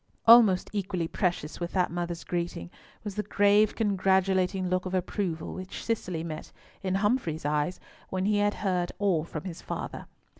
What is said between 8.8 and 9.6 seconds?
all from